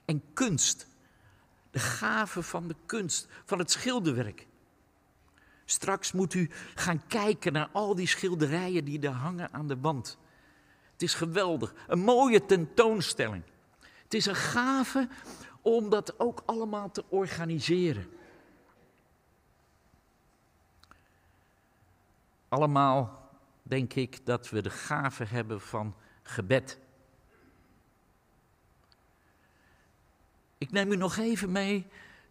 en 0.04 0.23
kunst. 0.32 0.87
De 1.71 1.78
gave 1.78 2.42
van 2.42 2.68
de 2.68 2.76
kunst, 2.86 3.28
van 3.45 3.58
het 3.58 3.71
schilderwerk. 3.71 4.47
Straks 5.65 6.13
moet 6.13 6.35
u 6.35 6.51
gaan 6.75 7.07
kijken 7.07 7.53
naar 7.53 7.69
al 7.73 7.95
die 7.95 8.07
schilderijen 8.07 8.85
die 8.85 9.01
er 9.01 9.11
hangen 9.11 9.53
aan 9.53 9.69
de 9.69 9.81
wand. 9.81 10.19
Het 10.93 11.03
is 11.03 11.15
geweldig. 11.15 11.75
Een 11.87 11.99
mooie 11.99 12.47
tentoonstelling. 12.47 13.43
Het 14.03 14.15
is 14.15 14.27
een 14.27 14.35
gave 14.35 15.09
om 15.63 15.91
dat 15.91 16.21
ook 16.21 16.43
allemaal 16.47 16.91
te 16.91 17.05
organiseren. 17.09 18.07
Allemaal 22.49 23.31
denk 23.63 23.95
ik 23.95 24.27
dat 24.27 24.51
we 24.51 24.63
de 24.63 24.71
gave 24.71 25.25
hebben 25.25 25.61
van 25.61 25.95
gebed. 26.23 26.79
Ik 30.59 30.71
neem 30.71 30.93
u 30.93 30.97
nog 30.97 31.17
even 31.17 31.53
mee 31.53 31.87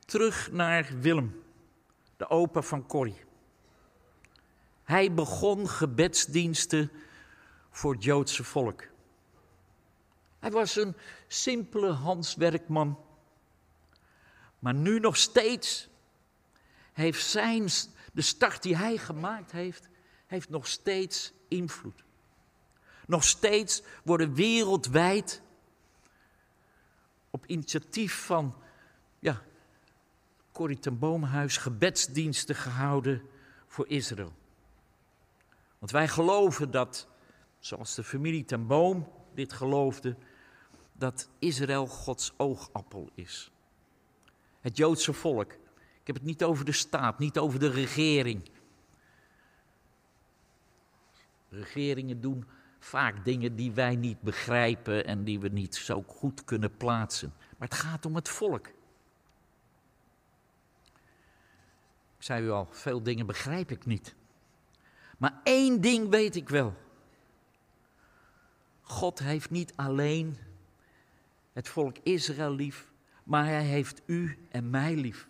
terug 0.06 0.52
naar 0.52 0.90
Willem, 1.00 1.44
de 2.22 2.30
opa 2.30 2.62
van 2.62 2.86
Corrie. 2.86 3.24
Hij 4.84 5.14
begon 5.14 5.70
gebedsdiensten 5.70 6.92
voor 7.72 7.94
het 7.94 8.04
Joodse 8.04 8.44
volk. 8.44 8.84
Hij 10.40 10.52
was 10.52 10.76
een 10.76 10.96
simpele 11.28 11.92
handwerkman. 11.92 13.00
Maar 14.60 14.74
nu 14.74 15.00
nog 15.00 15.18
steeds 15.18 15.88
heeft 16.94 17.26
zijn, 17.26 17.70
de 18.14 18.22
start 18.22 18.64
die 18.64 18.76
hij 18.76 18.98
gemaakt 18.98 19.52
heeft, 19.52 19.90
heeft 20.26 20.50
nog 20.50 20.68
steeds 20.68 21.34
invloed. 21.48 22.04
Nog 23.08 23.24
steeds 23.24 23.82
worden 24.04 24.34
wereldwijd 24.34 25.42
op 27.30 27.46
initiatief 27.46 28.26
van 28.26 28.56
Corrie 30.62 30.80
ten 30.80 31.00
Boomhuis 31.00 31.58
gebedsdiensten 31.58 32.56
gehouden 32.56 33.22
voor 33.68 33.88
Israël. 33.88 34.34
Want 35.80 35.92
wij 35.92 36.08
geloven 36.08 36.72
dat 36.72 37.08
zoals 37.60 37.96
de 37.96 38.04
familie 38.04 38.46
ten 38.46 38.68
Boom 38.68 39.12
dit 39.34 39.54
geloofde, 39.54 40.16
dat 40.94 41.30
Israël 41.40 41.88
Gods 41.88 42.34
oogappel 42.38 43.10
is. 43.16 43.52
Het 44.60 44.78
Joodse 44.78 45.14
volk. 45.14 45.52
Ik 46.00 46.08
heb 46.08 46.16
het 46.16 46.26
niet 46.26 46.44
over 46.44 46.66
de 46.66 46.72
staat, 46.72 47.20
niet 47.20 47.38
over 47.38 47.60
de 47.60 47.70
regering. 47.70 48.50
Regeringen 51.50 52.22
doen 52.22 52.46
vaak 52.80 53.26
dingen 53.26 53.56
die 53.56 53.72
wij 53.72 53.96
niet 53.96 54.22
begrijpen 54.22 55.06
en 55.06 55.24
die 55.24 55.40
we 55.40 55.48
niet 55.48 55.76
zo 55.76 56.04
goed 56.08 56.44
kunnen 56.44 56.78
plaatsen. 56.78 57.34
Maar 57.58 57.68
het 57.68 57.78
gaat 57.78 58.06
om 58.06 58.16
het 58.16 58.30
volk. 58.30 58.68
Ik 62.22 62.28
zei 62.28 62.46
u 62.46 62.52
al, 62.52 62.68
veel 62.72 63.04
dingen 63.04 63.26
begrijp 63.26 63.72
ik 63.72 63.86
niet. 63.86 64.16
Maar 65.18 65.40
één 65.44 65.82
ding 65.82 66.10
weet 66.10 66.36
ik 66.36 66.50
wel. 66.50 66.74
God 68.82 69.20
heeft 69.20 69.50
niet 69.50 69.74
alleen 69.76 70.38
het 71.54 71.68
volk 71.68 71.98
Israël 72.04 72.52
lief, 72.52 72.92
maar 73.24 73.46
hij 73.46 73.64
heeft 73.64 74.02
u 74.06 74.38
en 74.50 74.70
mij 74.70 74.96
lief. 74.96 75.28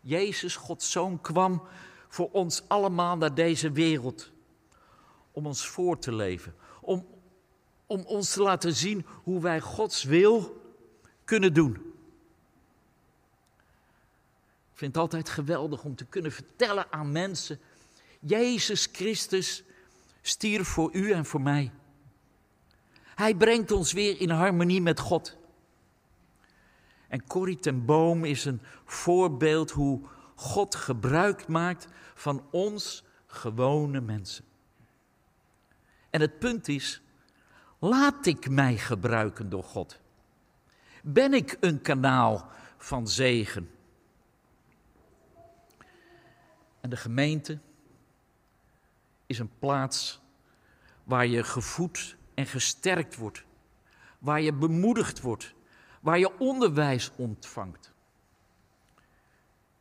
Jezus, 0.00 0.56
Gods 0.56 0.90
zoon, 0.90 1.20
kwam 1.20 1.62
voor 2.08 2.30
ons 2.30 2.68
allemaal 2.68 3.16
naar 3.16 3.34
deze 3.34 3.72
wereld. 3.72 4.32
Om 5.30 5.46
ons 5.46 5.66
voor 5.68 5.98
te 5.98 6.12
leven. 6.12 6.54
Om, 6.80 7.06
om 7.86 8.00
ons 8.00 8.32
te 8.32 8.42
laten 8.42 8.74
zien 8.74 9.06
hoe 9.22 9.40
wij 9.40 9.60
Gods 9.60 10.02
wil 10.02 10.62
kunnen 11.24 11.54
doen. 11.54 11.93
Ik 14.74 14.80
vind 14.80 14.94
het 14.94 15.02
altijd 15.02 15.28
geweldig 15.28 15.84
om 15.84 15.96
te 15.96 16.04
kunnen 16.04 16.32
vertellen 16.32 16.92
aan 16.92 17.12
mensen: 17.12 17.60
Jezus 18.20 18.88
Christus 18.92 19.64
stierf 20.22 20.68
voor 20.68 20.94
u 20.94 21.12
en 21.12 21.24
voor 21.24 21.40
mij. 21.40 21.72
Hij 23.14 23.34
brengt 23.34 23.70
ons 23.70 23.92
weer 23.92 24.20
in 24.20 24.30
harmonie 24.30 24.80
met 24.80 25.00
God. 25.00 25.36
En 27.08 27.26
Corrie 27.26 27.58
ten 27.58 27.84
Boom 27.84 28.24
is 28.24 28.44
een 28.44 28.62
voorbeeld 28.84 29.70
hoe 29.70 30.00
God 30.34 30.74
gebruik 30.74 31.48
maakt 31.48 31.88
van 32.14 32.46
ons 32.50 33.04
gewone 33.26 34.00
mensen. 34.00 34.44
En 36.10 36.20
het 36.20 36.38
punt 36.38 36.68
is, 36.68 37.02
laat 37.78 38.26
ik 38.26 38.48
mij 38.48 38.76
gebruiken 38.76 39.48
door 39.48 39.64
God? 39.64 40.00
Ben 41.02 41.34
ik 41.34 41.56
een 41.60 41.82
kanaal 41.82 42.48
van 42.76 43.08
zegen? 43.08 43.68
En 46.84 46.90
de 46.90 46.96
gemeente 46.96 47.58
is 49.26 49.38
een 49.38 49.58
plaats 49.58 50.20
waar 51.04 51.26
je 51.26 51.44
gevoed 51.44 52.16
en 52.34 52.46
gesterkt 52.46 53.16
wordt. 53.16 53.44
Waar 54.18 54.40
je 54.40 54.52
bemoedigd 54.52 55.20
wordt. 55.20 55.54
Waar 56.00 56.18
je 56.18 56.38
onderwijs 56.38 57.10
ontvangt. 57.16 57.92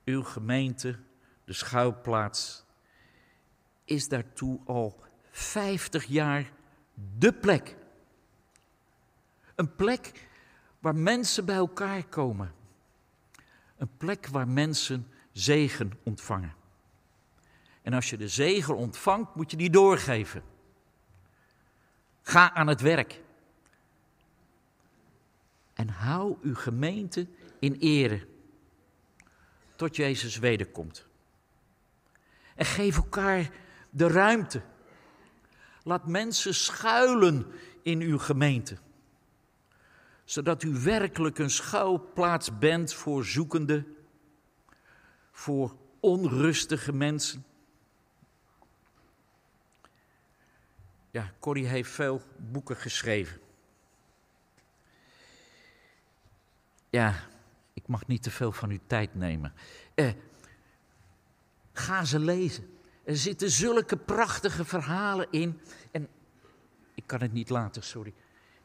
Uw 0.06 0.24
gemeente, 0.24 1.00
de 1.46 1.54
schuilplaats, 1.54 2.66
is 3.86 4.08
daartoe 4.08 4.60
al 4.66 5.00
50 5.32 6.06
jaar 6.06 6.52
de 7.18 7.34
plek. 7.34 7.76
Een 9.56 9.76
plek 9.76 10.30
waar 10.80 10.96
mensen 10.96 11.46
bij 11.46 11.56
elkaar 11.56 12.04
komen. 12.04 12.54
Een 13.78 13.98
plek 13.98 14.28
waar 14.28 14.48
mensen 14.48 15.08
zegen 15.32 15.92
ontvangen. 16.04 16.62
En 17.84 17.94
als 17.94 18.10
je 18.10 18.18
de 18.18 18.28
zegen 18.28 18.76
ontvangt, 18.76 19.36
moet 19.36 19.52
je 19.52 19.58
die 19.58 19.70
doorgeven. 19.70 20.44
Ga 22.22 22.54
aan 22.54 22.68
het 22.68 22.82
werk. 22.82 23.22
En 25.74 25.90
hou 25.90 26.38
uw 26.42 26.56
gemeente 26.56 27.28
in 27.60 27.76
ere 27.80 28.28
tot 29.76 29.96
Jezus 29.96 30.38
wederkomt. 30.38 31.08
En 32.56 32.66
geef 32.66 32.96
elkaar 32.96 33.50
de 33.90 34.08
ruimte. 34.08 34.62
Laat 35.84 36.08
mensen 36.08 36.54
schuilen 36.54 37.46
in 37.82 38.02
uw 38.02 38.18
gemeente. 38.18 38.78
Zodat 40.24 40.64
u 40.64 40.74
werkelijk 40.74 41.38
een 41.38 41.50
schuilplaats 41.50 42.58
bent 42.58 42.94
voor 42.94 43.26
zoekenden, 43.26 43.96
voor 45.32 45.76
onrustige 46.00 46.94
mensen. 46.94 47.46
Ja, 51.14 51.32
Corrie 51.40 51.66
heeft 51.66 51.92
veel 51.92 52.22
boeken 52.38 52.76
geschreven. 52.76 53.40
Ja, 56.90 57.16
ik 57.74 57.88
mag 57.88 58.08
niet 58.08 58.24
te 58.24 58.32
veel 58.32 58.52
van 58.52 58.70
uw 58.70 58.80
tijd 58.88 59.16
nemen. 59.16 59.54
Eh, 59.96 60.12
ga 61.74 62.06
ze 62.06 62.20
lezen. 62.20 62.78
Er 63.04 63.18
zitten 63.18 63.50
zulke 63.50 63.98
prachtige 63.98 64.66
verhalen 64.66 65.28
in. 65.32 65.62
En 65.92 66.08
ik 66.96 67.04
kan 67.06 67.22
het 67.22 67.34
niet 67.34 67.50
laten, 67.50 67.84
sorry. 67.84 68.14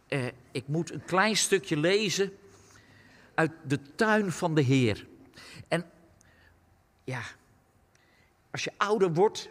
Eh, 0.07 0.27
ik 0.51 0.69
moet 0.69 0.93
een 0.93 1.05
klein 1.05 1.37
stukje 1.37 1.77
lezen 1.77 2.33
uit 3.35 3.53
de 3.65 3.95
tuin 3.95 4.33
van 4.33 4.55
de 4.55 4.63
Heer. 4.63 5.07
En 5.69 5.91
ja, 7.05 7.23
als 8.51 8.65
je 8.65 8.73
ouder 8.77 9.13
wordt, 9.13 9.51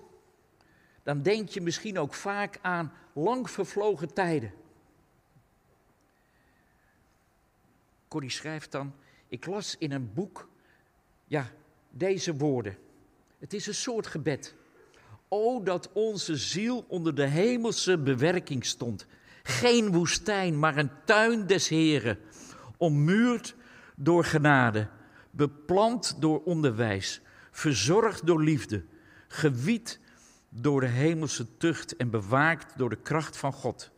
dan 1.07 1.21
denk 1.21 1.49
je 1.49 1.61
misschien 1.61 1.99
ook 1.99 2.13
vaak 2.13 2.59
aan 2.61 2.93
lang 3.13 3.49
vervlogen 3.49 4.13
tijden. 4.13 4.53
Corrie 8.07 8.29
schrijft 8.29 8.71
dan, 8.71 8.93
ik 9.27 9.45
las 9.45 9.75
in 9.77 9.91
een 9.91 10.13
boek, 10.13 10.49
ja, 11.25 11.51
deze 11.89 12.35
woorden. 12.35 12.77
Het 13.39 13.53
is 13.53 13.67
een 13.67 13.73
soort 13.73 14.07
gebed. 14.07 14.55
O, 15.27 15.63
dat 15.63 15.89
onze 15.93 16.35
ziel 16.35 16.85
onder 16.87 17.15
de 17.15 17.27
hemelse 17.27 17.97
bewerking 17.97 18.65
stond. 18.65 19.05
Geen 19.43 19.91
woestijn, 19.91 20.59
maar 20.59 20.77
een 20.77 20.91
tuin 21.05 21.47
des 21.47 21.67
Heren, 21.67 22.19
ommuurd 22.77 23.55
door 23.95 24.23
genade, 24.23 24.87
beplant 25.31 26.21
door 26.21 26.43
onderwijs, 26.43 27.21
verzorgd 27.51 28.25
door 28.25 28.43
liefde, 28.43 28.85
gewied 29.27 29.99
door 30.61 30.81
de 30.81 30.87
hemelse 30.87 31.57
tucht 31.57 31.95
en 31.95 32.09
bewaakt 32.09 32.77
door 32.77 32.89
de 32.89 33.01
kracht 33.01 33.37
van 33.37 33.53
God. 33.53 33.91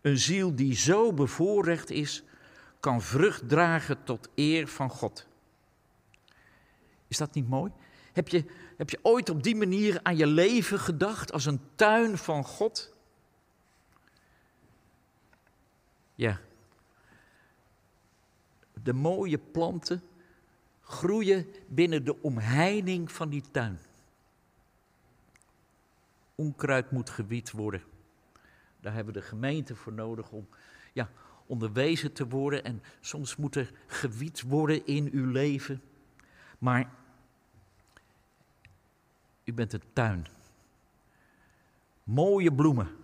Een 0.00 0.18
ziel 0.18 0.54
die 0.54 0.74
zo 0.74 1.12
bevoorrecht 1.12 1.90
is, 1.90 2.24
kan 2.80 3.02
vrucht 3.02 3.48
dragen 3.48 4.04
tot 4.04 4.28
eer 4.34 4.68
van 4.68 4.90
God. 4.90 5.26
Is 7.08 7.16
dat 7.16 7.34
niet 7.34 7.48
mooi? 7.48 7.72
Heb 8.12 8.28
je, 8.28 8.44
heb 8.76 8.90
je 8.90 8.98
ooit 9.02 9.28
op 9.28 9.42
die 9.42 9.56
manier 9.56 10.00
aan 10.02 10.16
je 10.16 10.26
leven 10.26 10.78
gedacht 10.78 11.32
als 11.32 11.46
een 11.46 11.60
tuin 11.74 12.18
van 12.18 12.44
God? 12.44 12.92
Ja. 16.14 16.40
De 18.82 18.92
mooie 18.92 19.38
planten 19.38 20.02
groeien 20.82 21.46
binnen 21.68 22.04
de 22.04 22.22
omheining 22.22 23.12
van 23.12 23.28
die 23.28 23.42
tuin. 23.50 23.78
Onkruid 26.40 26.90
moet 26.90 27.10
gewied 27.10 27.50
worden. 27.50 27.82
Daar 28.80 28.94
hebben 28.94 29.14
we 29.14 29.20
de 29.20 29.26
gemeente 29.26 29.76
voor 29.76 29.92
nodig 29.92 30.30
om 30.30 30.48
ja, 30.92 31.10
onderwezen 31.46 32.12
te 32.12 32.28
worden. 32.28 32.64
En 32.64 32.82
soms 33.00 33.36
moet 33.36 33.56
er 33.56 33.72
gewied 33.86 34.42
worden 34.42 34.86
in 34.86 35.08
uw 35.12 35.30
leven. 35.30 35.82
Maar 36.58 36.90
u 39.44 39.52
bent 39.52 39.72
een 39.72 39.82
tuin. 39.92 40.26
Mooie 42.02 42.52
bloemen. 42.52 42.96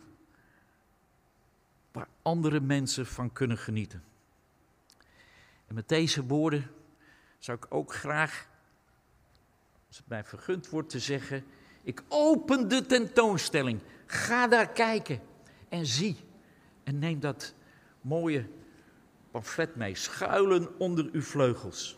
Waar 1.92 2.08
andere 2.22 2.60
mensen 2.60 3.06
van 3.06 3.32
kunnen 3.32 3.58
genieten. 3.58 4.04
En 5.66 5.74
met 5.74 5.88
deze 5.88 6.26
woorden 6.26 6.70
zou 7.38 7.58
ik 7.58 7.66
ook 7.68 7.94
graag, 7.94 8.48
als 9.86 9.96
het 9.96 10.08
mij 10.08 10.24
vergund 10.24 10.68
wordt 10.68 10.88
te 10.90 11.00
zeggen, 11.00 11.44
ik 11.86 12.02
open 12.08 12.68
de 12.68 12.86
tentoonstelling. 12.86 13.80
Ga 14.06 14.46
daar 14.46 14.68
kijken 14.68 15.20
en 15.68 15.86
zie. 15.86 16.16
En 16.84 16.98
neem 16.98 17.20
dat 17.20 17.54
mooie 18.00 18.46
pamflet 19.30 19.76
mee. 19.76 19.94
Schuilen 19.94 20.78
onder 20.78 21.08
uw 21.12 21.22
vleugels. 21.22 21.96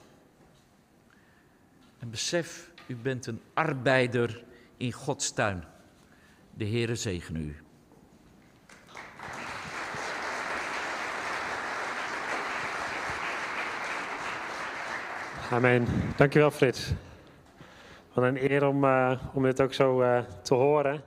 En 1.99 2.11
besef, 2.11 2.71
u 2.87 2.97
bent 2.97 3.27
een 3.27 3.41
arbeider 3.55 4.45
in 4.77 4.93
Gods 4.93 5.33
tuin. 5.33 5.65
De 6.55 6.67
Heere 6.67 6.95
zegen 6.95 7.37
u. 7.37 7.57
Amen. 15.51 15.87
Dankjewel 16.17 16.51
Frits. 16.51 16.93
Wat 18.19 18.27
een 18.27 18.51
eer 18.51 18.67
om, 18.67 18.85
uh, 18.85 19.13
om 19.33 19.43
dit 19.43 19.61
ook 19.61 19.73
zo 19.73 20.03
uh, 20.03 20.19
te 20.43 20.55
horen. 20.55 21.01